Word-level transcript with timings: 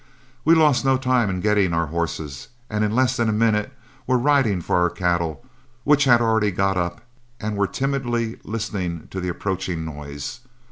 We 0.43 0.55
lost 0.55 0.83
no 0.83 0.97
time 0.97 1.41
getting 1.41 1.73
our 1.73 1.85
horses, 1.85 2.47
and 2.71 2.83
in 2.83 2.91
less 2.95 3.15
than 3.15 3.29
a 3.29 3.31
minute 3.31 3.71
were 4.07 4.17
riding 4.17 4.59
for 4.59 4.77
our 4.77 4.89
cattle, 4.89 5.45
which 5.83 6.05
had 6.05 6.19
already 6.21 6.49
got 6.49 6.75
up 6.75 7.01
and 7.39 7.55
were 7.55 7.67
timidly 7.67 8.39
listening 8.43 9.07
to 9.11 9.21
the 9.21 9.29
approaching 9.29 9.85
noise. 9.85 10.39